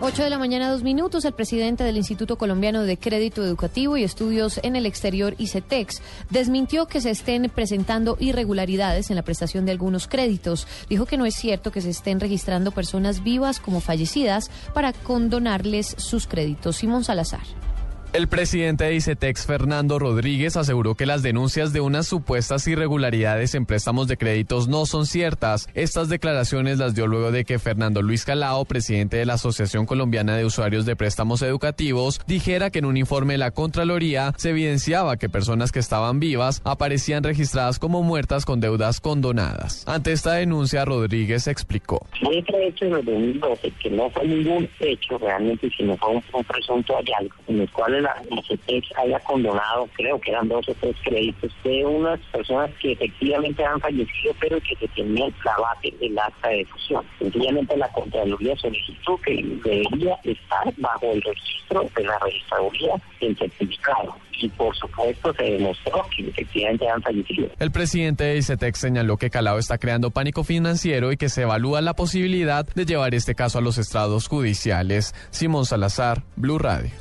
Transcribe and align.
8 0.00 0.22
de 0.22 0.30
la 0.30 0.38
mañana, 0.38 0.70
dos 0.70 0.84
minutos. 0.84 1.24
El 1.24 1.32
presidente 1.32 1.82
del 1.82 1.96
Instituto 1.96 2.38
Colombiano 2.38 2.84
de 2.84 2.96
Crédito 2.96 3.44
Educativo 3.44 3.96
y 3.96 4.04
Estudios 4.04 4.60
en 4.62 4.76
el 4.76 4.86
Exterior, 4.86 5.34
ICETEX, 5.38 6.02
desmintió 6.30 6.86
que 6.86 7.00
se 7.00 7.10
estén 7.10 7.50
presentando 7.52 8.16
irregularidades 8.20 9.10
en 9.10 9.16
la 9.16 9.22
prestación 9.22 9.66
de 9.66 9.72
algunos 9.72 10.06
créditos. 10.06 10.68
Dijo 10.88 11.04
que 11.04 11.18
no 11.18 11.26
es 11.26 11.34
cierto 11.34 11.72
que 11.72 11.80
se 11.80 11.90
estén 11.90 12.20
registrando 12.20 12.70
personas 12.70 13.24
vivas 13.24 13.58
como 13.58 13.80
fallecidas 13.80 14.52
para 14.72 14.92
condonarles 14.92 15.96
sus 15.98 16.28
créditos. 16.28 16.76
Simón 16.76 17.02
Salazar. 17.02 17.67
El 18.14 18.26
presidente 18.26 18.84
de 18.84 18.94
ICETEX, 18.94 19.44
Fernando 19.44 19.98
Rodríguez, 19.98 20.56
aseguró 20.56 20.94
que 20.94 21.04
las 21.04 21.22
denuncias 21.22 21.74
de 21.74 21.82
unas 21.82 22.06
supuestas 22.06 22.66
irregularidades 22.66 23.54
en 23.54 23.66
préstamos 23.66 24.08
de 24.08 24.16
créditos 24.16 24.66
no 24.66 24.86
son 24.86 25.04
ciertas. 25.04 25.68
Estas 25.74 26.08
declaraciones 26.08 26.78
las 26.78 26.94
dio 26.94 27.06
luego 27.06 27.32
de 27.32 27.44
que 27.44 27.58
Fernando 27.58 28.00
Luis 28.00 28.24
Calao, 28.24 28.64
presidente 28.64 29.18
de 29.18 29.26
la 29.26 29.34
Asociación 29.34 29.84
Colombiana 29.84 30.36
de 30.36 30.46
Usuarios 30.46 30.86
de 30.86 30.96
Préstamos 30.96 31.42
Educativos, 31.42 32.22
dijera 32.26 32.70
que 32.70 32.78
en 32.78 32.86
un 32.86 32.96
informe 32.96 33.34
de 33.34 33.38
la 33.38 33.50
Contraloría 33.50 34.32
se 34.38 34.50
evidenciaba 34.50 35.18
que 35.18 35.28
personas 35.28 35.70
que 35.70 35.78
estaban 35.78 36.18
vivas 36.18 36.62
aparecían 36.64 37.22
registradas 37.22 37.78
como 37.78 38.02
muertas 38.02 38.46
con 38.46 38.58
deudas 38.58 39.00
condonadas. 39.02 39.86
Ante 39.86 40.12
esta 40.12 40.32
denuncia, 40.32 40.86
Rodríguez 40.86 41.46
explicó. 41.46 42.06
De 42.22 42.42
2012, 42.88 43.72
que 43.82 43.90
no 43.90 44.08
fue 44.10 44.26
ningún 44.26 44.68
hecho 44.80 45.18
realmente, 45.18 45.68
sino 45.76 45.96
fue 45.98 46.14
un 46.14 46.44
presunto 46.44 46.94
hallazgo 46.94 47.36
en 47.48 47.60
el 47.60 47.70
cual 47.70 47.97
la 48.00 48.22
ICETEX 48.30 48.88
haya 48.96 49.18
condonado, 49.20 49.88
creo 49.94 50.20
que 50.20 50.30
eran 50.30 50.48
dos 50.48 50.68
o 50.68 50.74
tres 50.74 50.96
créditos 51.04 51.52
de 51.64 51.84
unas 51.84 52.20
personas 52.32 52.70
que 52.80 52.92
efectivamente 52.92 53.64
han 53.64 53.80
fallecido, 53.80 54.34
pero 54.40 54.60
que 54.60 54.76
se 54.76 54.88
tenían 54.88 55.32
base 55.44 55.94
del 56.00 56.18
acta 56.18 56.48
de 56.48 56.64
fusión. 56.66 57.04
Sencillamente 57.18 57.76
la 57.76 57.88
Contraloría 57.88 58.56
solicitó 58.56 59.16
que 59.18 59.42
debería 59.64 60.16
estar 60.24 60.72
bajo 60.76 61.12
el 61.12 61.22
registro 61.22 61.88
de 61.96 62.04
la 62.04 62.18
registraduría 62.18 62.94
el 63.20 63.36
certificado. 63.36 64.16
Y 64.40 64.48
por 64.50 64.74
supuesto 64.76 65.34
se 65.34 65.42
demostró 65.42 66.06
que 66.16 66.28
efectivamente 66.28 66.88
han 66.88 67.02
fallecido. 67.02 67.48
El 67.58 67.72
presidente 67.72 68.24
de 68.24 68.36
ICETEX 68.36 68.78
señaló 68.78 69.16
que 69.16 69.30
Calao 69.30 69.58
está 69.58 69.78
creando 69.78 70.12
pánico 70.12 70.44
financiero 70.44 71.10
y 71.10 71.16
que 71.16 71.28
se 71.28 71.42
evalúa 71.42 71.80
la 71.80 71.94
posibilidad 71.94 72.64
de 72.64 72.86
llevar 72.86 73.14
este 73.14 73.34
caso 73.34 73.58
a 73.58 73.62
los 73.62 73.78
estrados 73.78 74.28
judiciales. 74.28 75.12
Simón 75.30 75.64
Salazar, 75.64 76.22
Blue 76.36 76.58
Radio. 76.58 76.92